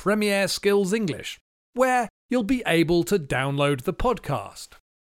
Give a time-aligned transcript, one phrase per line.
[0.00, 1.38] Premier Skills English,
[1.74, 4.70] where you'll be able to download the podcast.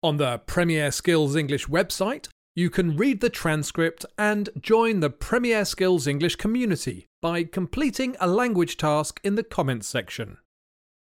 [0.02, 5.64] On the Premier Skills English website, you can read the transcript and join the Premier
[5.64, 10.38] Skills English community by completing a language task in the comments section.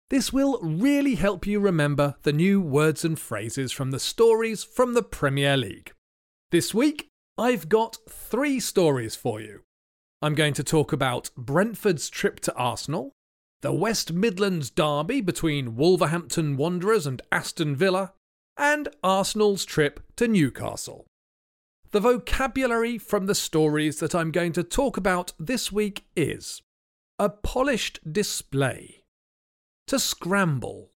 [0.09, 4.93] This will really help you remember the new words and phrases from the stories from
[4.93, 5.91] the Premier League.
[6.51, 9.63] This week, I've got three stories for you.
[10.21, 13.11] I'm going to talk about Brentford's trip to Anfield,
[13.65, 18.13] the West Midlands derby between Wolverhampton Wanderers and Aston Villa,
[18.55, 21.07] and Arsenal's trip to Newcastle.
[21.89, 26.61] The vocabulary from the stories that I'm going to talk about this week is
[27.17, 29.01] a polished display,
[29.87, 30.91] to scramble,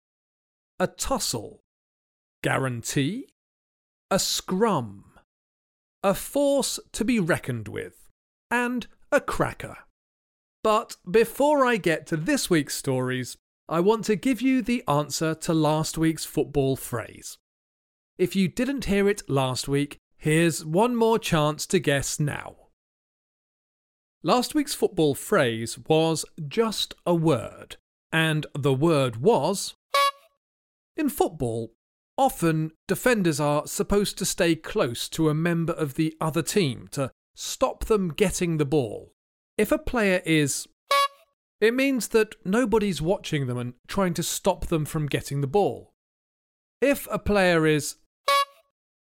[0.77, 1.61] a tussle,
[2.43, 3.29] guarantee,
[4.11, 5.05] a scrum,
[6.03, 8.09] a force to be reckoned with,
[8.51, 9.77] and a cracker.
[10.67, 13.37] But before I get to this week's stories,
[13.69, 17.37] I want to give you the answer to last week's football phrase.
[18.17, 22.57] If you didn't hear it last week, here's one more chance to guess now.
[24.23, 27.77] Last week's football phrase was just a word,
[28.11, 29.73] and the word was.
[30.97, 31.71] In football,
[32.17, 37.09] often defenders are supposed to stay close to a member of the other team to
[37.35, 39.13] stop them getting the ball.
[39.57, 40.67] If a player is,
[41.59, 45.93] it means that nobody's watching them and trying to stop them from getting the ball.
[46.79, 47.95] If a player is,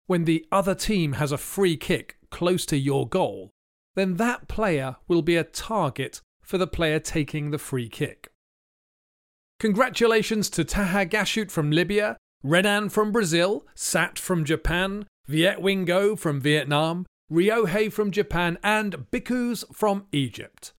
[0.07, 3.51] when the other team has a free kick close to your goal,
[3.97, 8.31] then that player will be a target for the player taking the free kick.
[9.59, 16.41] Congratulations to Taha Gashut from Libya, Renan from Brazil, Sat from Japan, Viet Wingo from
[16.41, 20.73] Vietnam, Ryohei from Japan, and Bikus from Egypt.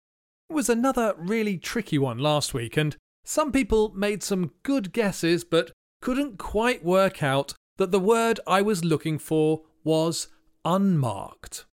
[0.50, 5.44] It was another really tricky one last week, and some people made some good guesses
[5.44, 5.72] but
[6.02, 10.30] couldn't quite work out that the word I was looking for was
[10.64, 11.66] unmarked.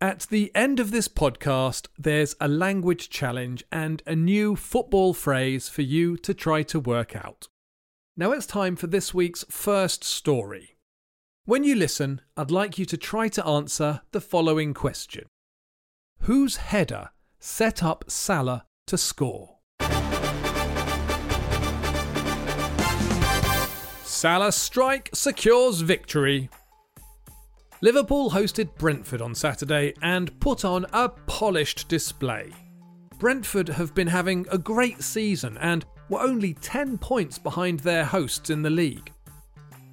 [0.00, 5.68] At the end of this podcast, there's a language challenge and a new football phrase
[5.68, 7.48] for you to try to work out.
[8.16, 10.77] Now it's time for this week's first story.
[11.48, 15.24] When you listen, I'd like you to try to answer the following question
[16.24, 19.56] Whose header set up Salah to score?
[24.04, 26.50] Salah's strike secures victory.
[27.80, 32.52] Liverpool hosted Brentford on Saturday and put on a polished display.
[33.18, 38.50] Brentford have been having a great season and were only 10 points behind their hosts
[38.50, 39.14] in the league.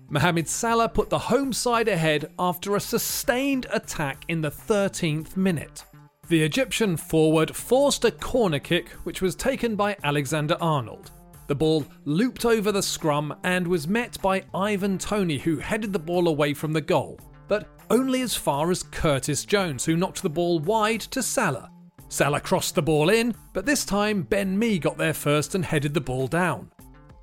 [0.10, 5.84] Mohamed Salah put the home side ahead after a sustained attack in the 13th minute.
[6.28, 11.12] The Egyptian forward forced a corner kick, which was taken by Alexander Arnold.
[11.48, 16.00] The ball looped over the scrum and was met by Ivan Toney, who headed the
[16.00, 20.30] ball away from the goal, but only as far as Curtis Jones, who knocked the
[20.30, 21.70] ball wide to Salah.
[22.10, 25.94] Salah crossed the ball in, but this time Ben Mee got there first and headed
[25.94, 26.72] the ball down.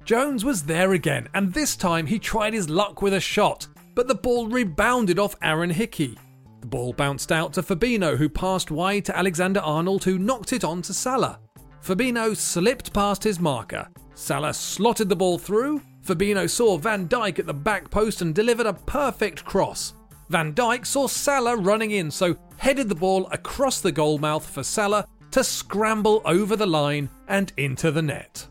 [0.05, 4.09] Jones was there again, and this time he tried his luck with a shot, but
[4.09, 6.19] the ball rebounded off Aaron Hickey.
[6.61, 10.65] The ball bounced out to Fabinho, who passed wide to Alexander Arnold, who knocked it
[10.65, 11.39] on to Salah.
[11.83, 13.89] Fabinho slipped past his marker.
[14.15, 15.81] Salah slotted the ball through.
[16.05, 19.95] Fabinho saw Van Dijk at the back post and delivered a perfect cross.
[20.31, 25.07] Van Dijk saw Salah running in, so headed the ball across the goalmouth for Salah
[25.31, 28.47] to scramble over the line and into the net.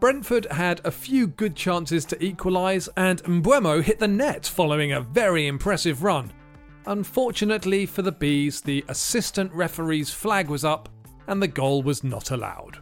[0.00, 5.00] Brentford had a few good chances to equalise, and Mbeumo hit the net following a
[5.02, 6.32] very impressive run.
[6.86, 10.88] Unfortunately for the Bees, the assistant referee's flag was up
[11.26, 12.78] and the goal was not allowed.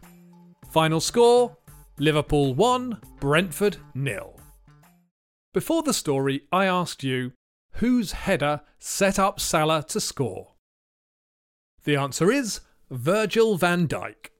[0.70, 1.56] Final score
[1.98, 4.38] Liverpool 1, Brentford nil.
[5.52, 7.32] Before the story, I asked you
[7.72, 10.54] whose header set up Salah to score?
[11.82, 12.60] The answer is
[12.90, 14.30] Virgil van Dijk.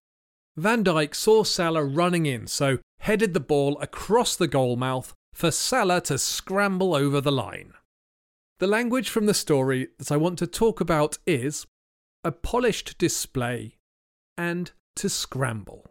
[0.59, 5.53] Van Dijk saw Salah running in, so headed the ball across the goal mouth for
[5.53, 7.75] Salah to scramble over the line.
[8.59, 11.65] The language from the story that I want to talk about is
[12.25, 13.77] a polished display
[14.37, 15.87] and to scramble.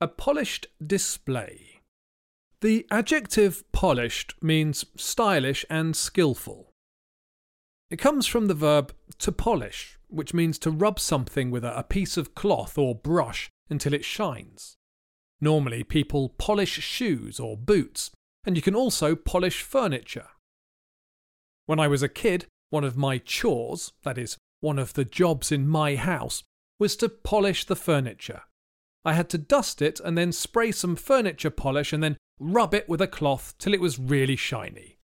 [0.00, 1.82] A polished display.
[2.62, 6.70] The adjective polished means stylish and skillful.
[7.90, 12.16] It comes from the verb to polish, which means to rub something with a piece
[12.16, 14.76] of cloth or brush until it shines.
[15.40, 18.10] Normally, people polish shoes or boots,
[18.44, 20.28] and you can also polish furniture.
[21.66, 25.52] When I was a kid, one of my chores, that is, one of the jobs
[25.52, 26.42] in my house,
[26.78, 28.42] was to polish the furniture.
[29.04, 32.88] I had to dust it and then spray some furniture polish and then rub it
[32.88, 34.98] with a cloth till it was really shiny.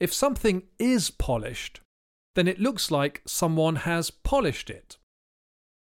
[0.00, 1.80] If something is polished,
[2.36, 4.98] then it looks like someone has polished it.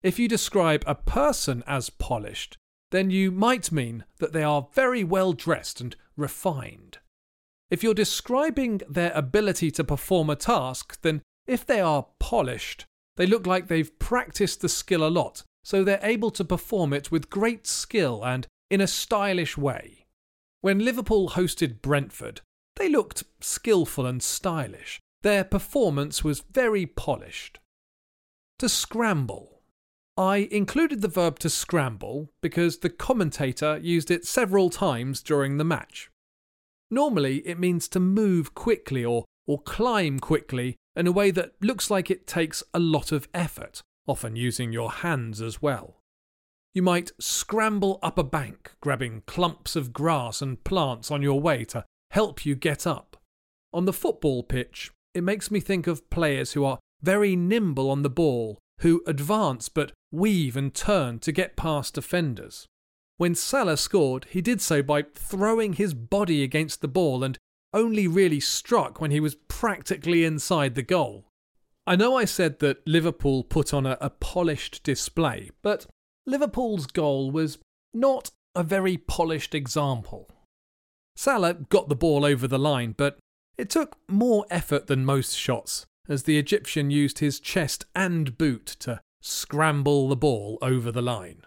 [0.03, 2.57] If you describe a person as polished,
[2.91, 6.99] then you might mean that they are very well dressed and refined.
[7.69, 13.25] If you're describing their ability to perform a task, then if they are polished, they
[13.25, 17.29] look like they've practiced the skill a lot so they're able to perform it with
[17.29, 20.05] great skill and in a stylish way.
[20.61, 22.41] When Liverpool hosted Brentford,
[22.75, 24.99] they looked skillful and stylish.
[25.23, 27.59] Their performance was very polished.
[28.59, 29.61] To scramble.
[30.17, 35.63] I included the verb to scramble because the commentator used it several times during the
[35.63, 36.09] match.
[36.89, 41.89] Normally, it means to move quickly or, or climb quickly in a way that looks
[41.89, 46.01] like it takes a lot of effort often using your hands as well.
[46.73, 51.65] You might scramble up a bank, grabbing clumps of grass and plants on your way
[51.65, 53.17] to help you get up.
[53.73, 58.01] On the football pitch, it makes me think of players who are very nimble on
[58.01, 62.67] the ball, who advance but weave and turn to get past defenders.
[63.17, 67.37] When Salah scored, he did so by throwing his body against the ball and
[67.73, 71.25] only really struck when he was practically inside the goal.
[71.87, 75.87] I know I said that Liverpool put on a, a polished display, but
[76.25, 77.57] Liverpool's goal was
[77.93, 80.29] not a very polished example.
[81.15, 83.17] Salah got the ball over the line, but
[83.61, 88.65] it took more effort than most shots, as the Egyptian used his chest and boot
[88.79, 91.43] to scramble the ball over the line.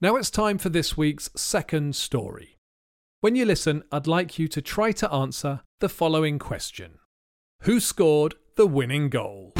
[0.00, 2.56] Now it's time for this week's second story.
[3.20, 6.92] When you listen, I'd like you to try to answer the following question
[7.64, 9.52] Who scored the winning goal.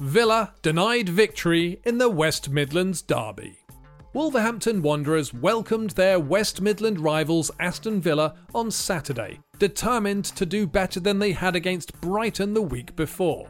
[0.00, 3.65] Villa denied victory in the West Midlands derby.
[4.16, 11.00] Wolverhampton Wanderers welcomed their West Midland rivals Aston Villa on Saturday, determined to do better
[11.00, 13.46] than they had against Brighton the week before.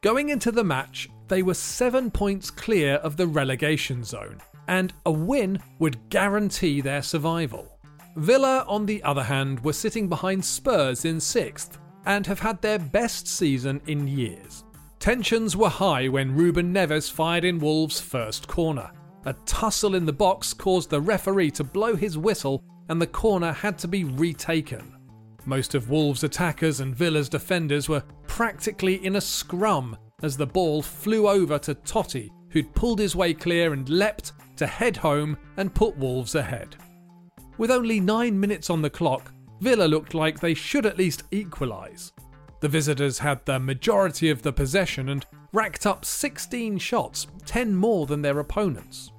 [0.00, 5.12] Going into the match, they were seven points clear of the relegation zone, and a
[5.12, 7.78] win would guarantee their survival.
[8.16, 12.80] Villa, on the other hand, were sitting behind Spurs in sixth, and have had their
[12.80, 14.64] best season in years.
[14.98, 18.90] Tensions were high when Ruben Neves fired in Wolves' first corner.
[19.26, 23.50] A tussle in the box caused the referee to blow his whistle, and the corner
[23.50, 24.94] had to be retaken.
[25.44, 30.80] Most of Wolves' attackers and Villa's defenders were practically in a scrum as the ball
[30.80, 35.74] flew over to Toti, who'd pulled his way clear and leapt to head home and
[35.74, 36.76] put Wolves ahead.
[37.58, 42.12] With only nine minutes on the clock, Villa looked like they should at least equalise.
[42.60, 48.06] The visitors had the majority of the possession and racked up 16 shots, 10 more
[48.06, 49.10] than their opponents.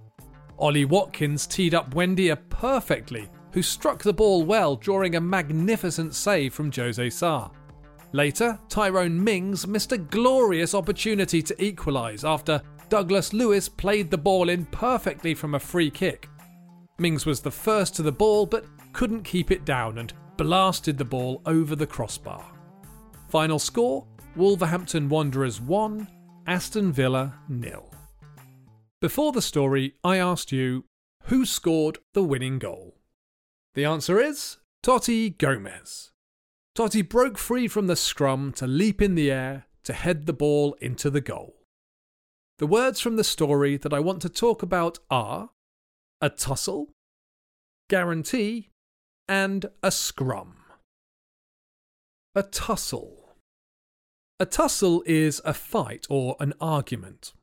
[0.57, 6.53] Ollie Watkins teed up Buendia perfectly, who struck the ball well, drawing a magnificent save
[6.53, 7.49] from Jose Sa.
[8.13, 14.49] Later, Tyrone Mings missed a glorious opportunity to equalise after Douglas Luiz played the ball
[14.49, 16.29] in perfectly from a free kick.
[16.97, 21.05] Mings was the first to the ball but couldn't keep it down and blasted the
[21.05, 22.43] ball over the crossbar.
[23.29, 26.07] Final score Wolverhampton Wanderers 1,
[26.47, 27.91] Aston Villa nil.
[28.99, 30.85] Before the story, I asked you
[31.25, 32.95] who scored the winning goal?
[33.75, 36.11] The answer is Toti Gomes.
[36.75, 40.75] Totti broke free from the scrum to leap in the air to head the ball
[40.81, 41.55] into the goal.
[42.57, 45.51] The words from the story that I want to talk about are
[46.19, 46.89] a tussle,
[47.89, 48.69] guarantee,
[49.27, 50.55] and a scrum.
[52.33, 53.35] A tussle.
[54.39, 57.33] A tussle is a fight or an argument.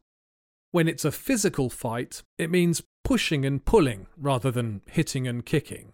[0.74, 5.92] When it's a physical fight, it means pushing and pulling rather than hitting and kicking.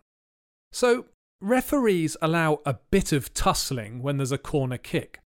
[0.72, 1.04] So,
[1.38, 5.20] referees allow a bit of tussling when there's a corner kick.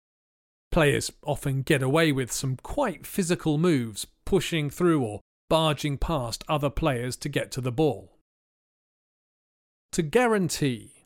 [0.71, 6.71] Players often get away with some quite physical moves, pushing through or barging past other
[6.71, 8.17] players to get to the ball.
[9.93, 11.05] To guarantee.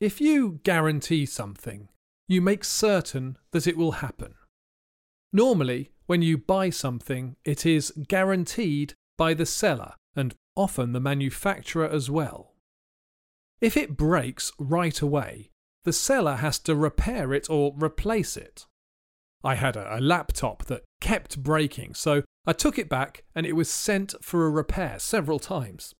[0.00, 1.90] If you guarantee something,
[2.28, 4.36] you make certain that it will happen.
[5.34, 11.88] Normally, when you buy something, it is guaranteed by the seller and often the manufacturer
[11.88, 12.54] as well.
[13.60, 15.50] If it breaks right away,
[15.84, 18.66] the seller has to repair it or replace it.
[19.44, 23.54] I had a, a, laptop that kept breaking, so I took it back and it
[23.54, 25.94] was sent for a repair several times.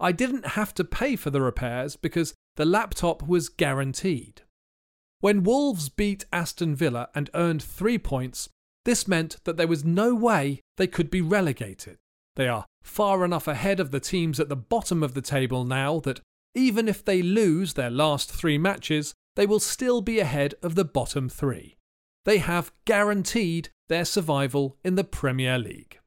[0.00, 4.42] I didn't have to pay for the repairs because the laptop was guaranteed.
[5.20, 8.48] When Wolves beat Aston Villa and earned three points,
[8.88, 11.98] this meant that there was no way they could be relegated.
[12.36, 16.00] They are far enough ahead of the teams at the bottom of the table now
[16.00, 16.20] that
[16.54, 20.86] even if they lose their last three matches, they will still be ahead of the
[20.86, 21.76] bottom three.
[22.24, 25.98] They have guaranteed their survival in the Premier League.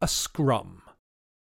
[0.00, 0.82] A scrum.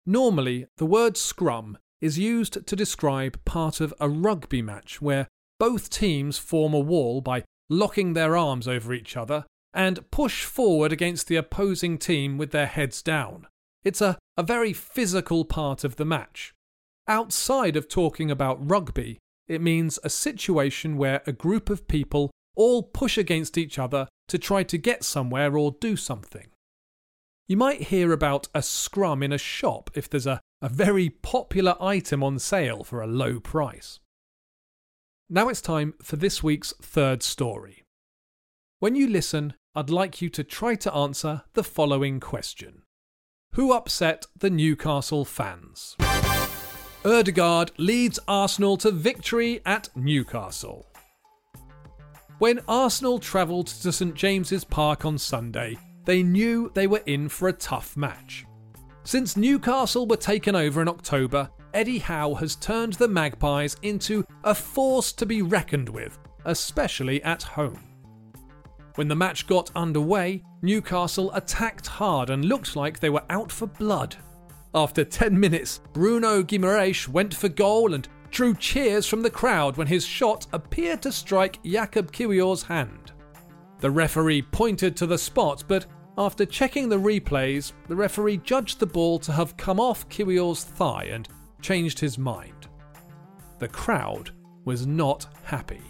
[0.07, 5.91] Normally, the word scrum is used to describe part of a rugby match where both
[5.91, 9.45] teams form a wall by locking their arms over each other
[9.75, 13.47] and push forward against the opposing team with their heads down.
[13.85, 16.55] It's a, a very physical part of the match.
[17.07, 22.83] Outside of talking about rugby, it means a situation where a group of people all
[22.83, 26.49] push against each other to try to get somewhere or do something.
[27.47, 31.77] You might hear about a scrum in a shop if there's a, a very popular
[31.81, 34.01] item on sale for a low price.
[35.31, 37.85] Now it's time for this week's third story.
[38.81, 42.83] When you listen, I'd like you to try to answer the following question
[43.53, 45.97] Who upset the Newcastle fans?
[47.05, 50.87] Ødegaard leads Arsenal to victory at Newcastle.
[52.39, 57.49] When Arsenal travelled to St James's Park on Sunday, they knew they were in for
[57.49, 58.47] a tough match.
[59.05, 64.55] Since Newcastle were taken over in October, Eddie Howe has turned the Magpies into a
[64.55, 67.88] force to be reckoned with, especially at home.
[68.99, 73.69] When the match got underway, Newcastle attacked hard and looked like they were out for
[73.69, 74.17] blood.
[74.75, 79.87] After 10 minutes, Bruno Guimaraes went for goal and drew cheers from the crowd when
[79.87, 83.13] his shot appeared to strike Jakub Kiwior's hand.
[83.79, 85.87] The referee pointed to the spot, but
[86.19, 91.05] after checking the replays, the referee judged the ball to have come off Kiwior's thigh
[91.13, 91.29] and
[91.63, 92.67] changed his mind.
[93.61, 94.33] The crowd
[94.65, 95.83] was not happy.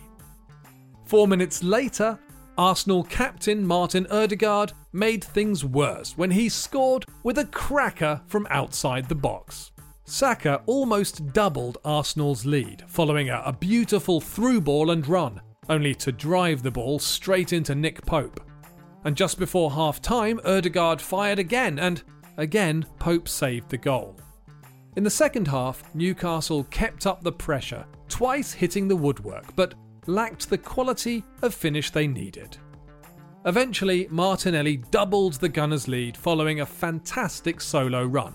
[1.07, 2.19] Four minutes later,
[2.59, 9.09] Arsenal captain Martin Ødegaard made things worse when he scored with a cracker from outside
[9.09, 9.71] the box.
[10.05, 16.65] Saka almost doubled Arsenal's lead, following a, beautiful through ball and run, only to drive
[16.65, 18.41] the ball straight into Nick Pope.
[19.05, 22.03] And just before half time, Ødegaard fired again, and
[22.39, 24.17] again Pope saved the goal.
[24.97, 29.75] In the second half, Newcastle kept up the pressure, twice hitting the woodwork, but
[30.09, 32.57] lacked the quality of finish they needed.
[33.45, 38.35] Eventually, Martinelli doubled the Gunners' lead following a fantastic solo run.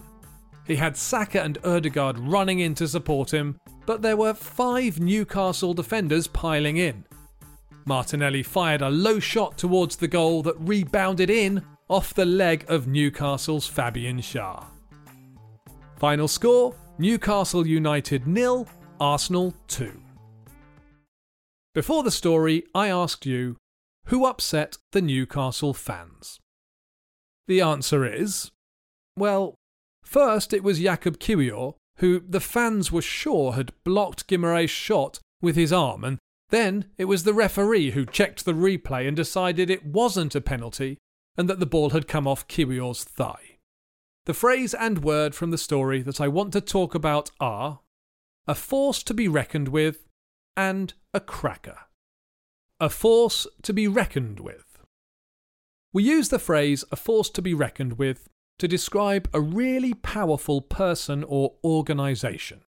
[0.66, 5.74] He had Saka and Ødegaard running in to support him, but there were five Newcastle
[5.74, 7.04] defenders piling in.
[7.86, 12.88] Martinelli fired a low shot towards the goal that rebounded in off the leg of
[12.88, 14.66] Newcastle's Fabian Schär.
[15.98, 18.68] Final score Newcastle United nil,
[19.00, 20.03] Arsenal 2.
[21.74, 23.58] Before the story, I asked you
[24.08, 26.40] who upset the Newcastle fans?
[27.48, 28.52] The answer is
[29.18, 29.56] well,
[30.04, 35.56] first it was Jakub Kiwior, who the fans were sure had blocked Guimaraes' shot with
[35.56, 36.18] his arm, and
[36.50, 40.98] then it was the referee who checked the replay and decided it wasn't a penalty
[41.38, 43.58] and that the ball had come off Kiwior's thigh.
[44.26, 47.80] The phrase and word from the story that I want to talk about are
[48.48, 50.06] a force to be reckoned with
[50.56, 51.78] and a cracker.
[52.80, 54.80] A force to be reckoned with.
[55.94, 58.28] We use the phrase a force to be reckoned with
[58.60, 62.62] to describe a really powerful person or organisation.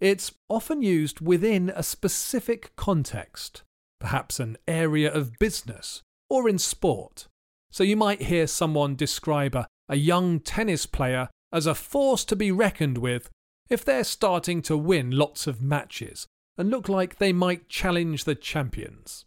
[0.00, 3.62] It's often used within a specific context,
[3.98, 7.26] perhaps an area of business or in sport.
[7.70, 12.36] So you might hear someone describe a a young tennis player as a force to
[12.36, 13.30] be reckoned with
[13.68, 16.26] if they're starting to win lots of matches
[16.58, 19.24] and look like they might challenge the champions.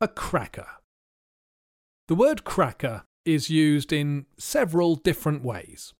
[0.00, 0.66] A cracker.
[2.08, 5.94] The word cracker is used in several different ways.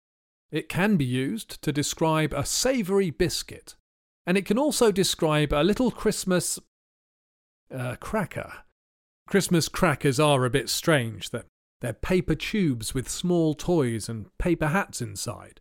[0.50, 3.74] It can be used to describe a savoury biscuit,
[4.26, 6.58] and it can also describe a little Christmas.
[7.74, 8.52] Uh, cracker.
[9.26, 11.30] Christmas crackers are a bit strange.
[11.30, 11.46] That
[11.80, 15.60] they're paper tubes with small toys and paper hats inside.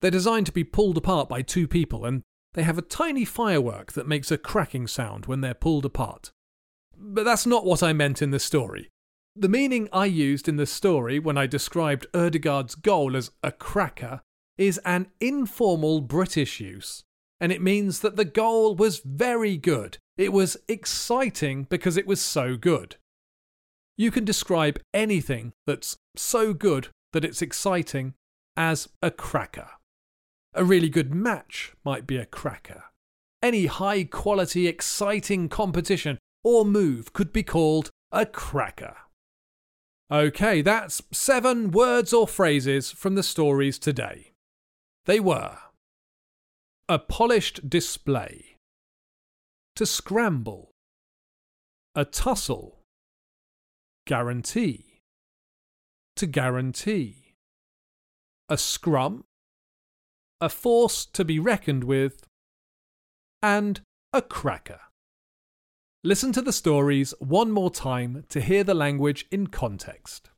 [0.00, 2.22] They're designed to be pulled apart by two people, and
[2.54, 6.30] they have a tiny firework that makes a cracking sound when they're pulled apart.
[6.96, 8.88] But that's not what I meant in the story.
[9.34, 14.20] The meaning I used in the story when I described Ødegaard's goal as a cracker
[14.58, 17.02] is an informal British use,
[17.40, 19.96] and it means that the goal was very good.
[20.18, 22.96] It was exciting because it was so good.
[23.96, 28.14] You can describe anything that's so good that it's exciting
[28.56, 29.68] as a cracker.
[30.54, 32.84] A really good match might be a cracker.
[33.42, 38.96] Any high quality, exciting competition or move could be called a cracker.
[40.10, 44.32] Okay, that's seven words or phrases from the stories today.
[45.06, 45.56] They were
[46.88, 48.56] a polished display,
[49.76, 50.70] to scramble,
[51.94, 52.80] a tussle,
[54.06, 54.98] guarantee,
[56.16, 57.34] to guarantee,
[58.50, 59.24] a scrum,
[60.42, 62.26] a force to be reckoned with,
[63.40, 63.80] and
[64.12, 64.80] a cracker.
[66.02, 70.30] Listen to the stories one more time to hear the language in context.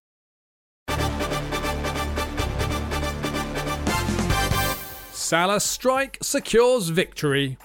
[5.10, 7.56] Salah strike secures victory.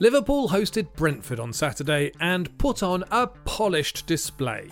[0.00, 4.68] Liverpool hosted Brentford on Saturday and put on a polished display.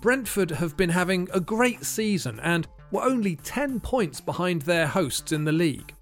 [0.00, 5.32] Brentford have been having a great season and were only 10 points behind their hosts
[5.32, 5.94] in the league.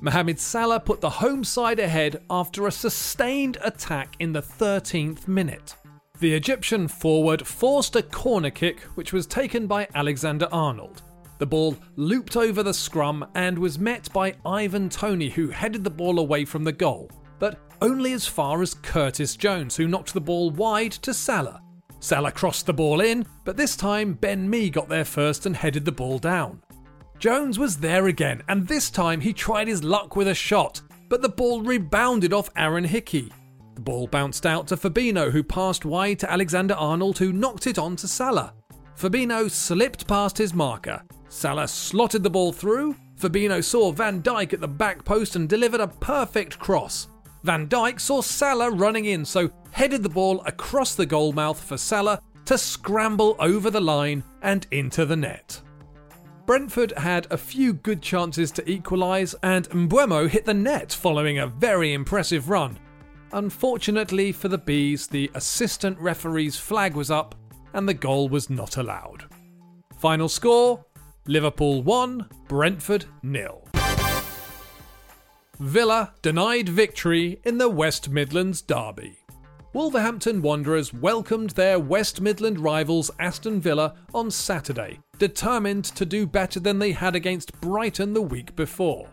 [0.00, 5.76] Mohamed Salah put the home side ahead after a sustained attack in the 13th minute.
[6.20, 11.02] The Egyptian forward forced a corner kick, which was taken by Alexander Arnold.
[11.38, 15.90] The ball looped over the scrum and was met by Ivan Toney, who headed the
[15.90, 20.20] ball away from the goal, but only as far as Curtis Jones, who knocked the
[20.20, 21.62] ball wide to Salah.
[22.04, 25.86] Salah crossed the ball in, but this time Ben Mee got there first and headed
[25.86, 26.62] the ball down.
[27.18, 31.22] Jones was there again, and this time he tried his luck with a shot, but
[31.22, 33.32] the ball rebounded off Aaron Hickey.
[33.74, 37.78] The ball bounced out to Fabinho, who passed wide to Alexander Arnold, who knocked it
[37.78, 38.52] on to Salah.
[38.98, 41.02] Fabinho slipped past his marker.
[41.30, 42.94] Salah slotted the ball through.
[43.18, 47.08] Fabinho saw Van Dijk at the back post and delivered a perfect cross.
[47.44, 52.20] Van Dijk saw Salah running in, so headed the ball across the goalmouth for Salah
[52.46, 55.60] to scramble over the line and into the net.
[56.46, 61.46] Brentford had a few good chances to equalise, and Mbeumo hit the net following a
[61.46, 62.78] very impressive run.
[63.32, 67.34] Unfortunately for the Bees, the assistant referee's flag was up
[67.74, 69.24] and the goal was not allowed.
[69.98, 70.84] Final score
[71.26, 73.63] Liverpool 1, Brentford nil.
[75.60, 79.18] Villa denied victory in the West Midlands Derby.
[79.72, 86.58] Wolverhampton Wanderers welcomed their West Midland rivals Aston Villa on Saturday, determined to do better
[86.58, 89.08] than they had against Brighton the week before.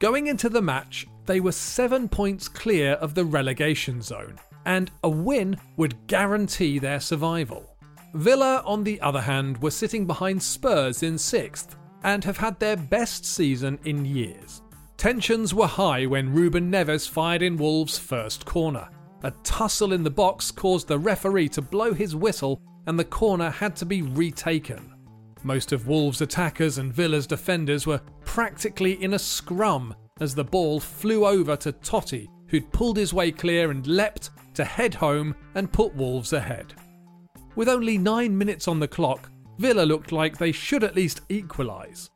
[0.00, 5.08] Going into the match, they were seven points clear of the relegation zone, and a
[5.08, 7.76] win would guarantee their survival.
[8.14, 12.76] Villa, on the other hand, were sitting behind Spurs in sixth and have had their
[12.76, 14.61] best season in years.
[15.02, 18.88] Tensions were high when Ruben Neves fired in Wolves' first corner.
[19.24, 23.50] A tussle in the box caused the referee to blow his whistle and the corner
[23.50, 24.94] had to be retaken.
[25.42, 30.78] Most of Wolves' attackers and Villa's defenders were practically in a scrum as the ball
[30.78, 35.72] flew over to Toti, who'd pulled his way clear and leapt to head home and
[35.72, 36.74] put Wolves ahead.
[37.56, 42.08] With only nine minutes on the clock, Villa looked like they should at least equalise.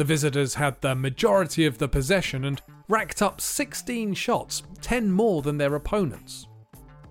[0.00, 5.42] The visitors had the majority of the possession and racked up 16 shots, 10 more
[5.42, 6.46] than their opponents.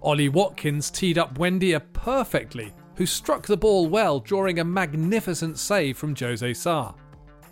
[0.02, 6.00] Ollie Watkins teed up Buendia perfectly, who struck the ball well, drawing a magnificent save
[6.00, 6.96] from Jose Sa.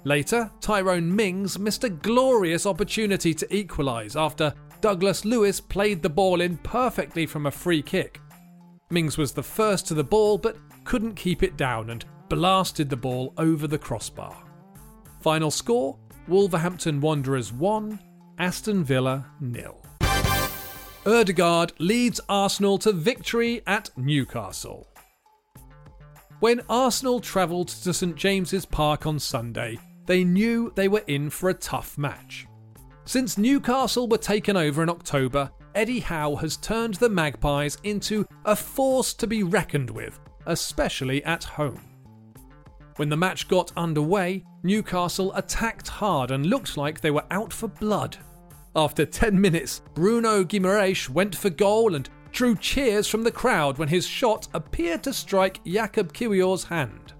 [0.05, 6.41] Later, Tyrone Mings missed a glorious opportunity to equalise after Douglas Luiz played the ball
[6.41, 8.19] in perfectly from a free kick.
[8.89, 12.97] Mings was the first to the ball but couldn't keep it down and blasted the
[12.97, 14.46] ball over the crossbar.
[15.19, 17.99] Final score Wolverhampton Wanderers 1,
[18.37, 19.81] Aston Villa nil.
[21.05, 24.87] Ødegaard leads Arsenal to victory at Newcastle.
[26.39, 31.49] When Arsenal travelled to St James's Park on Sunday, they knew they were in for
[31.49, 32.45] a tough match.
[33.05, 38.55] Since Newcastle were taken over in October, Eddie Howe has turned the Magpies into a
[38.55, 41.81] force to be reckoned with, especially at home.
[42.97, 47.67] When the match got underway, Newcastle attacked hard and looked like they were out for
[47.67, 48.17] blood.
[48.75, 53.87] After 10 minutes, Bruno Guimaraes went for goal and drew cheers from the crowd when
[53.87, 57.13] his shot appeared to strike Jakub Kiwior's hand.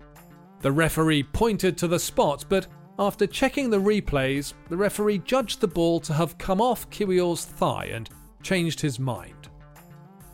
[0.62, 2.68] The referee pointed to the spot, but
[3.00, 7.90] after checking the replays, the referee judged the ball to have come off Kiwior's thigh
[7.94, 8.10] and
[8.42, 9.50] changed his mind.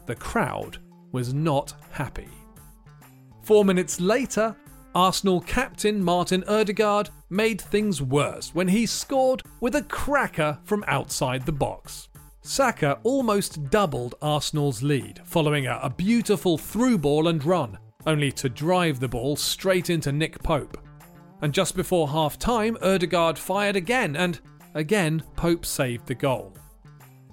[0.05, 0.77] The crowd
[1.11, 2.29] was not happy.
[3.43, 4.55] Four minutes later,
[4.95, 11.45] Arsenal captain Martin Odegaard made things worse when he scored with a cracker from outside
[11.45, 12.09] the box.
[12.41, 18.99] Saka almost doubled Arsenal's lead, following a, beautiful through ball and run, only to drive
[18.99, 20.77] the ball straight into Nick Pope.
[21.41, 24.39] And just before half time, Odegaard fired again, and
[24.75, 26.53] again, Pope saved the goal.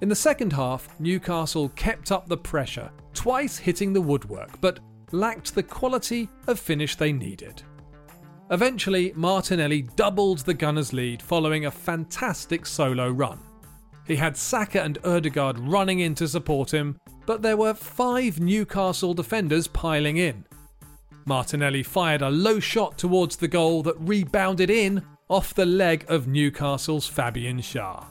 [0.01, 4.79] In the second half, Newcastle kept up the pressure, twice hitting the woodwork, but
[5.11, 7.61] lacked the quality of finish they needed.
[8.49, 13.39] Eventually, Martinelli doubled the Gunners' lead following a fantastic solo run.
[14.05, 19.13] He had Saka and Odegaard running in to support him, but there were five Newcastle
[19.13, 20.43] defenders piling in.
[21.25, 26.27] Martinelli fired a low shot towards the goal that rebounded in off the leg of
[26.27, 28.05] Newcastle's Fabian Schär.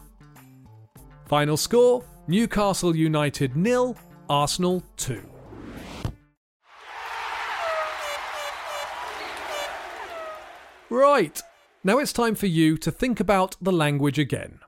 [1.27, 3.97] Final score Newcastle United nil,
[4.29, 5.21] Arsenal 2.
[10.91, 11.41] Right,
[11.85, 14.59] now it's time for you to think about the language again.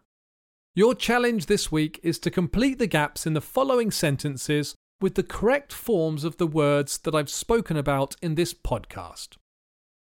[0.73, 5.25] Your challenge this week is to complete the gaps in the following sentences with the
[5.25, 9.37] correct forms of the words that I've spoken about in this podcast.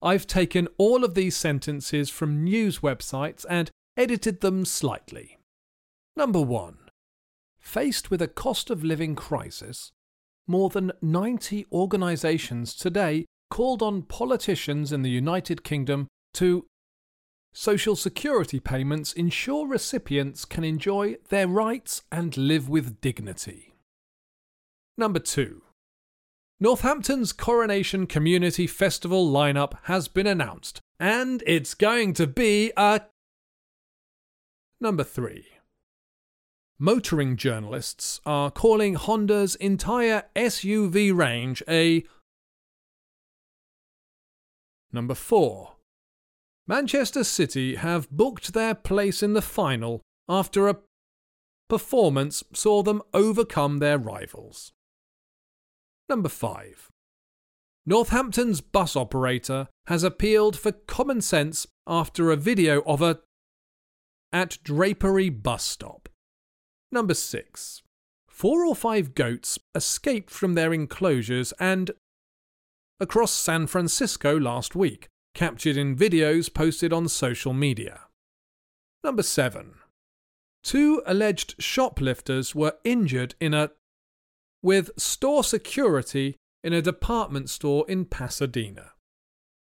[0.01, 5.39] I've taken all of these sentences from news websites and edited them slightly.
[6.17, 6.79] Number one.
[7.59, 9.91] Faced with a cost of living crisis,
[10.47, 16.67] more than 90 organisations today called on politicians in the United Kingdom to
[17.59, 23.73] Social security payments ensure recipients can enjoy their rights and live with dignity.
[24.99, 25.63] Number 2.
[26.61, 33.01] Northampton's Coronation Community Festival lineup has been announced, and it's going to be a.
[34.79, 35.47] Number 3.
[36.79, 42.05] Motoring journalists are calling Honda's entire SUV range a
[44.93, 45.73] Number 4.
[46.67, 50.79] Manchester City have booked their place in the final after a
[51.69, 54.73] performance saw them overcome their rivals.
[56.09, 56.91] Number 5.
[57.85, 63.21] Northampton's bus operator has appealed for common sense after a video of a
[64.33, 66.09] at Drapery bus stop.
[66.91, 67.83] Number 6.
[68.29, 71.93] Four or five goats escaped from their enclosures and
[73.01, 78.01] across San Francisco last week, captured in videos posted on social media.
[79.05, 79.75] Number 7.
[80.63, 83.71] Two alleged shoplifters were injured in a
[84.63, 88.93] with store security in a department store in Pasadena.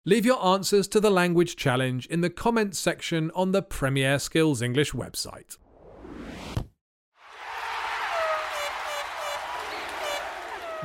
[0.06, 4.62] Leave your answers to the language challenge in the comments section on the Premier Skills
[4.62, 5.58] English website.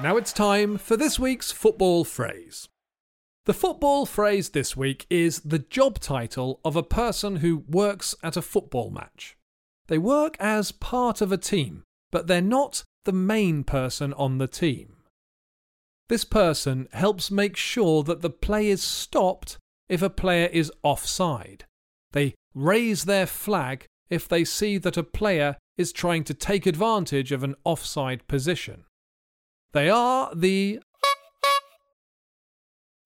[0.02, 2.68] Now it's time for this week's football phrase.
[3.46, 8.36] The football phrase this week is the job title of a person who works at
[8.36, 9.38] a football match.
[9.86, 11.82] They work as part of a team,
[12.12, 14.96] but they're not the main person on the team.
[16.10, 19.56] This person helps make sure that the play is stopped
[19.88, 21.64] if a player is offside.
[22.12, 27.32] They raise their flag if they see that a player is trying to take advantage
[27.32, 28.84] of an offside position.
[29.76, 30.80] They are the.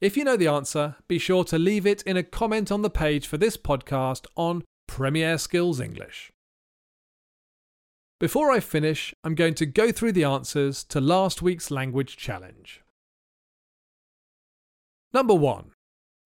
[0.00, 2.88] If you know the answer, be sure to leave it in a comment on the
[2.88, 6.30] page for this podcast on Premier Skills English.
[8.20, 12.82] Before I finish, I'm going to go through the answers to last week's language challenge.
[15.12, 15.72] Number one.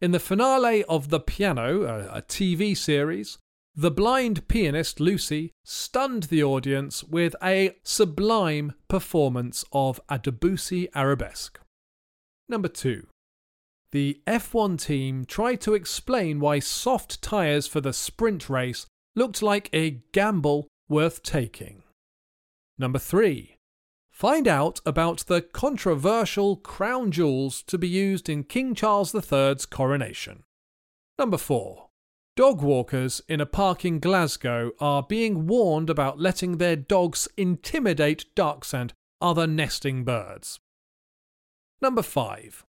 [0.03, 3.39] In the finale of The Piano, a, a TV series,
[3.77, 11.59] the blind pianist Lucy stunned the audience with a sublime performance of a Debussy arabesque.
[12.49, 13.07] Number 2.
[13.91, 19.71] The F1 team tried to explain why soft tyres for the sprint race looked like
[19.73, 21.83] a gamble worth taking.
[22.79, 23.57] Number 3.
[24.13, 30.45] Find out about the controversial crown jewels to be used in King Charles III's coronation.
[31.19, 31.84] Number 4.
[32.37, 38.25] Dog walkers in a park in Glasgow are being warned about letting their dogs intimidate
[38.35, 40.59] ducks and other nesting birds.
[41.81, 42.65] Number 5.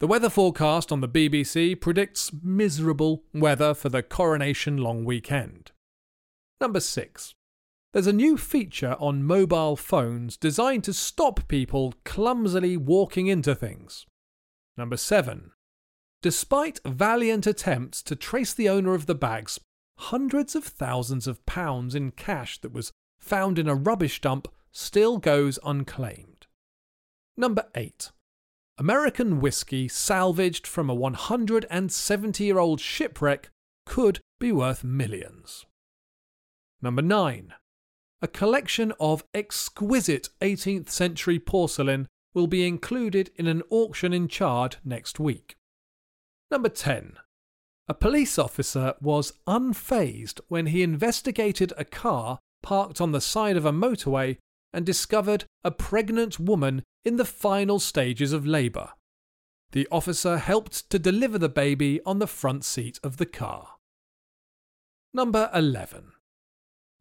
[0.00, 5.70] The weather forecast on the BBC predicts miserable weather for the coronation long weekend.
[6.60, 7.34] Number 6.
[7.92, 14.04] There's a new feature on mobile phones designed to stop people clumsily walking into things.
[14.76, 15.52] Number 7.
[16.26, 19.60] Despite valiant attempts to trace the owner of the bags,
[19.96, 25.18] hundreds of thousands of pounds in cash that was found in a rubbish dump still
[25.18, 26.48] goes unclaimed.
[27.36, 28.10] Number 8.
[28.76, 33.50] American whiskey salvaged from a 170 year old shipwreck
[33.84, 35.64] could be worth millions.
[36.82, 37.54] Number 9.
[38.20, 44.78] A collection of exquisite 18th century porcelain will be included in an auction in Chard
[44.84, 45.54] next week.
[46.50, 47.14] Number 10.
[47.88, 53.64] A police officer was unfazed when he investigated a car parked on the side of
[53.64, 54.38] a motorway
[54.72, 58.90] and discovered a pregnant woman in the final stages of labour.
[59.72, 63.74] The officer helped to deliver the baby on the front seat of the car.
[65.14, 66.12] Number 11.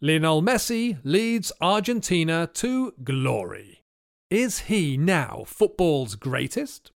[0.02, 3.84] Lionel Messi leads Argentina to glory.
[4.30, 6.92] Is he now football's greatest?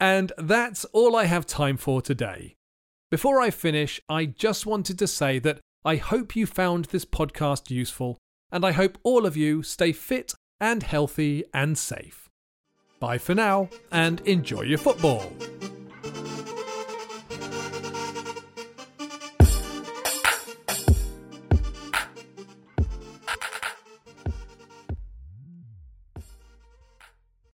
[0.00, 2.56] And that's all I have time for today.
[3.10, 7.70] Before I finish, I just wanted to say that I hope you found this podcast
[7.70, 8.18] useful,
[8.50, 12.28] and I hope all of you stay fit and healthy and safe.
[13.00, 15.32] Bye for now, and enjoy your football.